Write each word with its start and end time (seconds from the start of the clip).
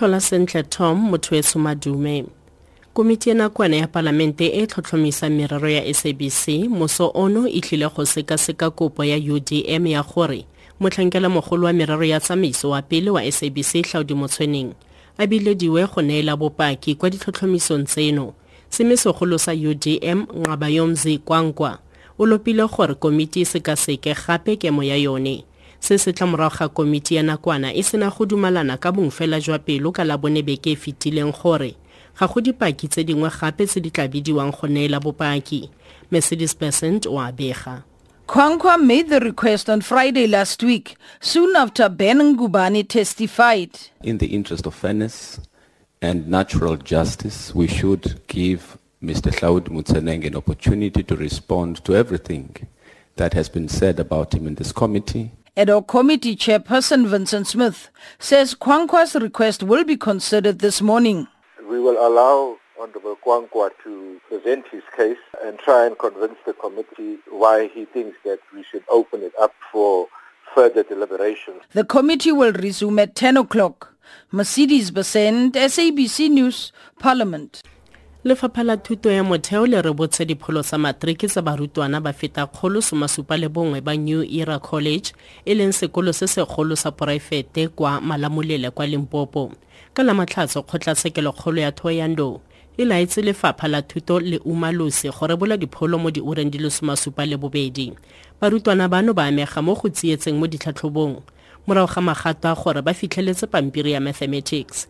tlhola 0.00 0.20
sentle 0.20 0.62
tom 0.62 1.10
mothoetso 1.10 1.58
madume 1.58 2.24
komiti 2.94 3.28
ya 3.28 3.34
nakwana 3.34 3.76
ya 3.76 3.86
palamente 3.86 4.46
e 4.46 4.66
tlhotlhomisa 4.66 5.30
merero 5.30 5.70
ya 5.70 5.94
sabc 5.94 6.48
moso 6.68 7.10
ono 7.14 7.48
e 7.48 7.60
tlile 7.60 7.88
go 7.88 8.06
sekaseka 8.06 8.70
kopo 8.70 9.04
ya 9.04 9.16
udm 9.16 9.86
ya 9.86 10.02
gore 10.02 10.46
motlhankela 10.80 11.28
mogolo 11.28 11.66
wa 11.66 11.72
merero 11.72 12.04
ya 12.04 12.20
tsamaiso 12.20 12.70
wa 12.70 12.82
pele 12.82 13.10
wa 13.10 13.32
sabc 13.32 13.82
tlhaodi 13.82 14.14
motshweneng 14.14 14.72
a 15.18 15.26
bilediwe 15.26 15.86
go 15.86 16.02
neela 16.02 16.36
bopaki 16.36 16.94
kwa 16.94 17.10
ditlhotlhomisong 17.10 17.84
tseno. 17.84 18.32
Semesegolo 18.70 19.38
sa 19.38 19.52
udm 19.52 20.26
nqabayomzi 20.36 21.18
kwankwa 21.18 21.78
o 22.18 22.26
lopile 22.26 22.66
gore 22.68 22.94
komiti 22.94 23.40
e 23.40 23.44
sekaseke 23.44 24.14
gape 24.26 24.56
kemo 24.56 24.82
ya 24.82 24.96
yone 24.96 25.44
se 25.80 25.98
se 25.98 26.12
tla 26.12 26.26
morago 26.26 26.56
ga 26.58 26.68
komiti 26.68 27.14
ya 27.14 27.22
nakwana 27.22 27.74
e 27.74 27.82
sena 27.82 28.10
go 28.10 28.26
dumalana 28.26 28.76
ka 28.78 28.92
bong 28.92 29.10
fela 29.10 29.40
jwa 29.40 29.58
pelo 29.58 29.92
ka 29.92 30.04
labone 30.04 30.42
beke 30.42 30.72
e 30.72 30.76
fetileng 30.76 31.32
gore 31.32 31.74
ga 32.18 32.26
go 32.26 32.40
dipaki 32.40 32.88
tse 32.88 33.04
dingwe 33.04 33.30
gape 33.30 33.66
tse 33.66 33.80
di 33.80 33.90
tla 33.90 34.08
bidiwang 34.08 34.52
go 34.52 34.66
neela 34.66 35.00
bopaki 35.00 35.70
mercedes 36.10 36.54
Besent 36.54 37.06
o 37.06 37.18
a 37.18 37.32
bega 37.32 37.84
Kwankwa 38.30 38.80
made 38.80 39.08
the 39.08 39.18
request 39.18 39.68
on 39.68 39.80
Friday 39.80 40.28
last 40.28 40.62
week, 40.62 40.94
soon 41.18 41.56
after 41.56 41.88
Ben 41.88 42.18
Ngubane 42.18 42.86
testified. 42.86 43.76
In 44.04 44.18
the 44.18 44.28
interest 44.28 44.66
of 44.66 44.74
fairness 44.76 45.40
and 46.00 46.28
natural 46.28 46.76
justice, 46.76 47.52
we 47.52 47.66
should 47.66 48.24
give 48.28 48.78
Mr. 49.02 49.32
Hlaudi 49.32 49.70
Motsoeneng 49.70 50.24
an 50.24 50.36
opportunity 50.36 51.02
to 51.02 51.16
respond 51.16 51.84
to 51.84 51.96
everything 51.96 52.54
that 53.16 53.34
has 53.34 53.48
been 53.48 53.66
said 53.66 53.98
about 53.98 54.32
him 54.32 54.46
in 54.46 54.54
this 54.54 54.70
committee. 54.70 55.32
Hoc 55.56 55.88
committee 55.88 56.36
chairperson 56.36 57.06
Vincent 57.06 57.46
Smith 57.46 57.90
says 58.18 58.54
Kwankwa's 58.54 59.16
request 59.16 59.62
will 59.62 59.84
be 59.84 59.96
considered 59.96 60.60
this 60.60 60.80
morning. 60.80 61.26
We 61.68 61.80
will 61.80 61.98
allow 61.98 62.56
Honorable 62.80 63.16
Kwankwa 63.24 63.70
to 63.84 64.20
present 64.28 64.64
his 64.70 64.82
case 64.96 65.18
and 65.44 65.58
try 65.58 65.86
and 65.86 65.98
convince 65.98 66.38
the 66.46 66.52
committee 66.52 67.18
why 67.28 67.68
he 67.74 67.84
thinks 67.84 68.16
that 68.24 68.38
we 68.54 68.64
should 68.70 68.84
open 68.88 69.22
it 69.22 69.32
up 69.40 69.52
for 69.72 70.06
further 70.54 70.82
deliberation. 70.82 71.54
The 71.72 71.84
committee 71.84 72.32
will 72.32 72.52
resume 72.52 72.98
at 73.00 73.14
10 73.14 73.36
o'clock. 73.36 73.94
Mercedes 74.32 74.90
Besent, 74.90 75.52
SABC 75.52 76.30
News, 76.30 76.72
Parliament. 76.98 77.62
Lefapha 78.24 78.62
la 78.62 78.76
thuto 78.76 79.10
ya 79.12 79.24
motheo 79.24 79.66
le 79.66 79.82
rebotse 79.82 80.24
dipholo 80.24 80.62
tsa 80.62 80.78
matriki 80.78 81.26
tsa 81.26 81.42
barutwana 81.42 82.00
ba 82.00 82.12
feta 82.12 82.46
kgolo 82.46 82.82
somasupa 82.82 83.36
le 83.36 83.48
bongwe 83.48 83.80
ba 83.80 83.96
new 83.96 84.22
era 84.22 84.58
college 84.58 85.12
e 85.44 85.54
leng 85.54 85.72
sekolo 85.72 86.12
se 86.12 86.26
segolo 86.26 86.76
sa 86.76 86.90
poraefete 86.90 87.68
kwa 87.68 88.00
malamolele 88.00 88.70
kwa 88.70 88.86
limpopo. 88.86 89.52
Ka 89.94 90.02
la 90.02 90.14
matlhatso 90.14 90.62
kgotlatshekelo-kgolo 90.62 91.60
ya 91.60 91.72
thoyando 91.72 92.40
e 92.76 92.84
laetse 92.84 93.22
lefapha 93.22 93.68
la 93.68 93.82
thuto 93.82 94.20
le 94.20 94.38
umalosi 94.44 95.08
go 95.08 95.26
rebola 95.26 95.56
dipholo 95.56 95.98
mo 95.98 96.10
diureng 96.10 96.50
di 96.50 96.58
le 96.58 96.70
somasupa 96.70 97.26
le 97.26 97.36
bobedi 97.36 97.92
barutwana 98.40 98.88
bano 98.88 99.14
ba 99.14 99.24
amega 99.24 99.62
mo 99.62 99.74
go 99.74 99.88
tsietseng 99.88 100.36
mo 100.36 100.46
ditlhatlhobong. 100.46 101.22
Morago 101.66 101.88
ga 101.94 102.00
magato 102.00 102.48
a 102.48 102.54
gore 102.54 102.82
ba 102.82 102.92
fitlheletse 102.92 103.46
pampiri 103.46 103.92
ya 103.92 104.00
mathematics 104.00 104.88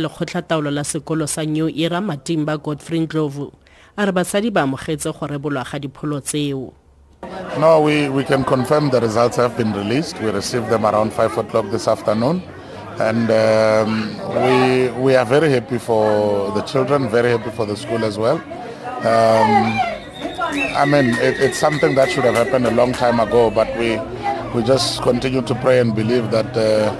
lekgotlataolo 0.00 0.70
la 0.70 0.84
sekolo 0.84 1.26
sa 1.26 1.44
new 1.44 1.68
era 1.68 2.00
matimba 2.00 2.56
godfrey 2.56 3.00
ndlovu 3.00 3.52
a 3.96 4.04
re 4.04 4.12
batsadi 4.12 4.50
ba 4.50 4.62
amogetse 4.62 5.12
go 5.12 5.26
rebolwa 5.26 5.64
ga 5.64 5.78
dipholo 5.78 6.20
tseo 6.20 6.72
No, 7.58 7.80
we, 7.80 8.08
we 8.08 8.22
can 8.22 8.44
confirm 8.44 8.90
the 8.90 9.00
results 9.00 9.36
have 9.36 9.56
been 9.56 9.72
released. 9.72 10.20
We 10.20 10.30
received 10.30 10.68
them 10.68 10.86
around 10.86 11.12
5 11.12 11.38
o'clock 11.38 11.66
this 11.70 11.88
afternoon. 11.88 12.42
And 13.00 13.30
um, 13.30 14.16
we, 14.44 14.90
we 15.02 15.16
are 15.16 15.24
very 15.24 15.50
happy 15.50 15.78
for 15.78 16.52
the 16.52 16.62
children, 16.62 17.08
very 17.08 17.30
happy 17.30 17.50
for 17.50 17.66
the 17.66 17.76
school 17.76 18.04
as 18.04 18.18
well. 18.18 18.36
Um, 18.36 19.78
I 20.76 20.84
mean, 20.84 21.06
it, 21.16 21.40
it's 21.40 21.58
something 21.58 21.96
that 21.96 22.10
should 22.10 22.24
have 22.24 22.34
happened 22.34 22.66
a 22.66 22.70
long 22.70 22.92
time 22.92 23.18
ago, 23.18 23.50
but 23.50 23.68
we, 23.76 23.98
we 24.54 24.62
just 24.62 25.02
continue 25.02 25.42
to 25.42 25.54
pray 25.56 25.80
and 25.80 25.94
believe 25.94 26.30
that 26.30 26.56
uh, 26.56 26.94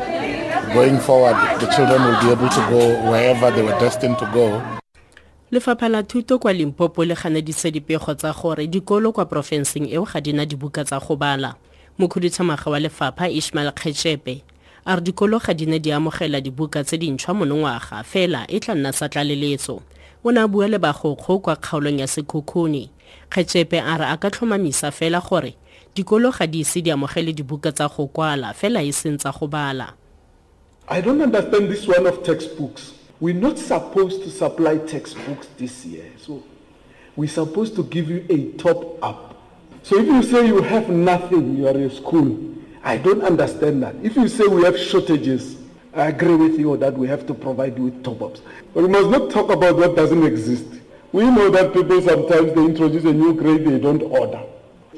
going 0.75 0.99
forward, 0.99 1.37
the 1.61 1.67
children 1.75 2.03
will 2.03 2.21
be 2.21 2.31
able 2.31 2.49
to 2.49 2.63
go 2.71 3.11
wherever 3.11 3.51
they 3.51 3.63
were 3.63 3.79
destined 3.81 4.19
to 4.19 4.27
go. 4.33 4.63
lefapha 5.51 5.89
la 5.89 6.03
thuto 6.03 6.39
kwa 6.39 6.53
limpopo 6.53 7.05
le 7.05 7.15
ganeditse 7.15 7.71
dipego 7.71 8.15
tsa 8.15 8.33
gore 8.33 8.67
dikolo 8.67 9.13
kwa 9.13 9.25
porofenseng 9.25 9.89
eo 9.93 10.05
ga 10.05 10.21
di 10.21 10.33
na 10.33 10.45
dibuka 10.45 10.85
tsa 10.85 11.01
go 11.01 11.17
bala. 11.17 11.55
Mokhuduthamaga 11.99 12.71
wa 12.71 12.79
lefapha 12.81 13.29
ishmael 13.29 13.73
kgetšepe 13.73 14.43
a 14.85 14.97
re 14.97 15.01
dikolo 15.01 15.39
ga 15.39 15.55
di 15.55 15.67
ne 15.67 15.79
di 15.79 15.93
amogela 15.93 16.41
dibuka 16.41 16.85
tse 16.85 16.99
dintšhwa 16.99 17.35
monongwaga 17.35 18.05
fela 18.05 18.45
e 18.49 18.61
tla 18.61 18.75
nna 18.75 18.93
sa 18.93 19.09
tlaleletso. 19.09 19.81
O 20.25 20.31
ne 20.33 20.41
a 20.41 20.49
bua 20.49 20.69
le 20.69 20.79
bagokgo 20.79 21.39
kwa 21.39 21.57
kgaolong 21.57 22.01
ya 22.01 22.07
sekhukhune. 22.07 22.91
Kgetšepe 23.31 23.81
a 23.81 23.97
re 23.99 24.05
a 24.05 24.17
ka 24.17 24.31
tlhomamisa 24.31 24.91
fela 24.91 25.21
gore 25.21 25.57
dikolo 25.95 26.31
ga 26.31 26.47
di 26.47 26.61
ise 26.61 26.83
di 26.83 26.91
amogele 26.91 27.33
dibuka 27.33 27.73
tsa 27.73 27.89
go 27.89 28.07
kwala 28.07 28.53
fela 28.53 28.83
e 28.83 28.93
seng 28.93 29.17
tsa 29.17 29.33
go 29.33 29.47
bala 29.49 29.95
I 30.91 31.03
don't 31.03 31.21
understand 31.21 31.71
this 31.71 31.87
one 31.87 32.07
of 32.07 32.23
textbooks. 32.23 32.95
We're 33.21 33.35
not 33.35 33.59
supposed 33.59 34.23
to 34.23 34.31
supply 34.31 34.79
textbooks 34.79 35.47
this 35.59 35.85
year. 35.85 36.07
So 36.17 36.43
we're 37.15 37.29
supposed 37.29 37.77
to 37.77 37.85
give 37.85 38.09
you 38.09 38.25
a 38.31 38.53
top 38.53 39.03
up. 39.03 39.37
So 39.83 39.99
if 39.99 40.07
you 40.07 40.23
say 40.23 40.47
you 40.47 40.63
have 40.63 40.89
nothing, 40.89 41.57
you 41.59 41.69
are 41.69 41.77
a 41.77 41.91
school, 41.91 42.55
I 42.83 42.97
don't 42.97 43.23
understand 43.23 43.83
that. 43.83 43.97
If 44.03 44.17
you 44.17 44.29
say 44.29 44.47
we 44.47 44.65
have 44.65 44.79
shortages, 44.79 45.59
I 45.95 46.07
agree 46.07 46.37
with 46.37 46.59
you 46.59 46.77
that 46.79 46.95
we 46.95 47.07
have 47.09 47.27
to 47.27 47.35
provide 47.35 47.77
you 47.77 47.85
with 47.85 48.03
top 48.03 48.23
ups. 48.23 48.41
But 48.73 48.85
we 48.85 48.89
must 48.89 49.11
not 49.11 49.31
talk 49.31 49.51
about 49.51 49.77
what 49.77 49.95
doesn't 49.95 50.25
exist. 50.25 50.65
We 51.13 51.25
know 51.25 51.51
that 51.51 51.75
people 51.75 52.01
sometimes 52.01 52.55
they 52.55 52.65
introduce 52.65 53.05
a 53.05 53.13
new 53.13 53.35
grade 53.35 53.67
they 53.67 53.79
don't 53.79 54.03
order. 54.03 54.43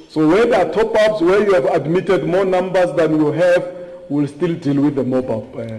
So 0.08 0.28
where 0.28 0.46
there 0.46 0.66
are 0.68 0.72
top 0.72 0.94
ups, 0.94 1.20
where 1.20 1.42
you 1.42 1.52
have 1.54 1.64
admitted 1.66 2.24
more 2.26 2.44
numbers 2.44 2.92
than 2.96 3.18
you 3.18 3.32
have, 3.32 3.79
we'll 4.10 4.28
still 4.28 4.54
deal 4.58 4.82
with 4.82 4.94
the 4.94 5.04
mobile. 5.04 5.46
Uh, 5.54 5.78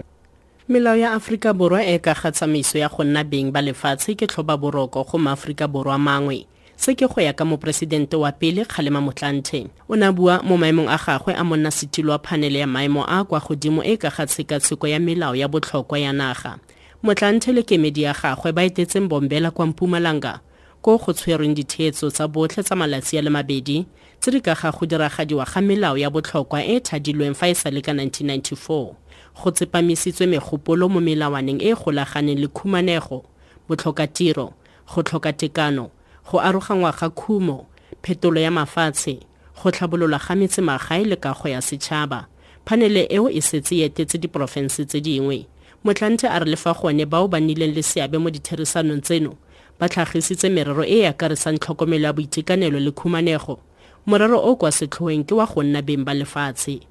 melao 0.68 0.96
ya 0.96 1.12
aforika 1.12 1.52
borwa 1.52 1.84
e 1.84 1.98
ka 1.98 2.14
ga 2.14 2.32
tsamaiso 2.32 2.78
ya 2.78 2.88
go 2.88 3.04
nna 3.04 3.24
beng 3.24 3.52
ba 3.52 3.60
lefatshe 3.62 4.14
ke 4.14 4.26
tlhoba 4.26 4.56
boroko 4.56 5.04
go 5.04 5.18
maaforika 5.18 5.68
borwa 5.68 5.98
mangwe. 5.98 6.46
Se 6.76 6.94
ke 6.94 7.06
go 7.06 7.20
ya 7.20 7.32
ka 7.32 7.44
moporesidente 7.44 8.16
wa 8.16 8.32
pele 8.32 8.64
kgalema 8.64 9.00
motlanthe. 9.00 9.68
O 9.88 9.94
ne 9.94 10.06
a 10.06 10.12
bua 10.12 10.42
mo 10.42 10.56
maemong 10.56 10.88
a 10.88 10.96
gagwe 10.98 11.34
a 11.36 11.44
monna 11.44 11.70
setilo 11.70 12.12
wa 12.12 12.18
phanele 12.18 12.58
ya 12.58 12.66
maemo 12.66 13.04
a 13.06 13.24
kwa 13.24 13.40
godimo 13.40 13.84
e 13.84 13.96
ka 13.96 14.10
ga 14.10 14.26
tshekatsheko 14.26 14.88
ya 14.88 14.98
melao 14.98 15.36
ya 15.36 15.48
botlhokwa 15.48 15.98
ya 15.98 16.12
naga. 16.12 16.58
Motlanthe 17.02 17.52
le 17.52 17.62
kemedi 17.62 18.02
ya 18.02 18.14
gagwe 18.14 18.52
ba 18.52 18.64
etetseng 18.64 19.08
bombela 19.08 19.50
kwa 19.50 19.66
mpumalanga 19.66 20.40
ko 20.82 20.98
go 20.98 21.12
tshwerweng 21.12 21.54
ditheetso 21.54 22.10
tsa 22.10 22.28
botlhe 22.28 22.62
tsa 22.62 22.74
malatsi 22.76 23.18
a 23.18 23.22
le 23.22 23.30
mabedi 23.30 23.86
tse 24.20 24.30
di 24.30 24.40
ka 24.40 24.54
ga 24.54 24.70
go 24.70 24.86
diragadiwa 24.86 25.44
ga 25.46 25.60
melao 25.60 25.96
ya 25.98 26.10
botlhokwa 26.10 26.62
e 26.64 26.76
e 26.76 26.80
thadilweng 26.80 27.34
fa 27.34 27.48
e 27.48 27.54
sa 27.54 27.70
le 27.70 27.80
ka 27.80 27.92
1994 27.92 28.94
go 29.38 29.50
tsepamisitswe 29.50 30.26
megopolo 30.26 30.88
mo 30.88 31.00
melawaneng 31.00 31.62
e 31.62 31.70
e 31.70 31.74
golaganeng 31.74 32.38
le 32.42 32.48
khumanego 32.48 33.24
botlhokatiro 33.68 34.52
go 34.90 35.02
tlhoka 35.02 35.32
tekano 35.32 35.90
go 36.26 36.38
aroganngwa 36.42 36.92
ga 36.92 37.08
khumo 37.10 37.66
phetolo 38.02 38.40
ya 38.40 38.50
mafatshe 38.50 39.22
go 39.62 39.70
tlhabololwa 39.70 40.18
ga 40.18 40.34
metsemagae 40.34 41.04
le 41.04 41.16
kago 41.16 41.48
ya 41.48 41.60
setšhaba. 41.62 42.26
Phanele 42.64 43.06
eo 43.10 43.30
e 43.30 43.40
setse 43.40 43.74
e 43.76 43.84
etetse 43.86 44.18
diporofense 44.18 44.84
tse 44.84 45.00
dingwe. 45.00 45.46
Motlante 45.84 46.26
a 46.26 46.38
re 46.38 46.50
le 46.50 46.56
fa 46.56 46.72
gone 46.74 47.06
bao 47.06 47.28
ba 47.28 47.40
nnileng 47.40 47.74
le 47.74 47.82
seabe 47.82 48.18
mo 48.18 48.30
ditherisanong 48.30 49.02
tseno 49.02 49.34
ba 49.82 49.88
tlhagisitse 49.88 50.48
merero 50.48 50.84
e 50.84 51.02
e 51.02 51.06
akaresang 51.06 51.58
tlhokomelo 51.58 52.06
ya 52.06 52.12
boitekanelo 52.12 52.78
le 52.78 52.92
khumanego 52.92 53.58
morero 54.06 54.38
o 54.38 54.54
kwa 54.54 54.70
setlhoeng 54.70 55.26
ke 55.26 55.34
wa 55.34 55.46
go 55.46 55.62
nna 55.62 55.82
beng 55.82 56.04
ba 56.04 56.14
lefatshe 56.14 56.86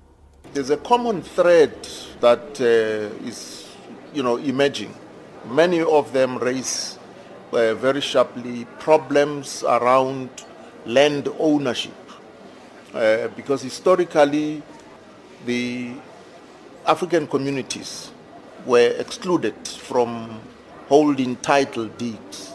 There's 0.53 0.69
a 0.69 0.75
common 0.75 1.21
thread 1.21 1.71
that 2.19 2.59
uh, 2.59 3.25
is, 3.25 3.65
you 4.13 4.21
know, 4.21 4.35
emerging. 4.35 4.93
Many 5.49 5.79
of 5.81 6.11
them 6.11 6.37
raise 6.37 6.99
uh, 7.53 7.73
very 7.75 8.01
sharply 8.01 8.65
problems 8.79 9.63
around 9.63 10.27
land 10.85 11.29
ownership, 11.39 11.95
uh, 12.93 13.29
because 13.37 13.61
historically, 13.61 14.61
the 15.45 15.93
African 16.85 17.25
communities 17.27 18.11
were 18.65 18.93
excluded 18.99 19.55
from 19.65 20.41
holding 20.89 21.37
title 21.37 21.87
deeds. 21.87 22.50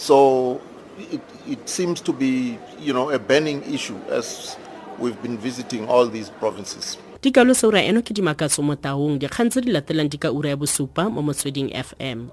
So 0.00 0.56
it, 0.96 1.20
it 1.44 1.68
seems 1.68 2.00
to 2.08 2.12
be, 2.16 2.56
you 2.80 2.96
know, 2.96 3.12
a 3.12 3.20
burning 3.20 3.60
issue 3.68 4.00
as 4.08 4.56
we've 4.96 5.20
been 5.20 5.36
visiting 5.36 5.84
all 5.92 6.08
these 6.08 6.32
provinces. 6.40 6.96
dikalo 7.20 7.52
seura 7.52 7.84
eno 7.84 8.00
ke 8.00 8.16
dimakatso 8.16 8.64
motaung 8.64 9.20
dikgang 9.20 9.52
tse 9.52 9.60
di 9.60 9.68
latelang 9.68 10.08
di 10.08 10.16
ka 10.16 10.32
ura 10.32 10.48
ya 10.48 10.56
bosupa 10.56 11.12
mo 11.12 11.20
motsweding 11.20 11.68
fm 11.68 12.32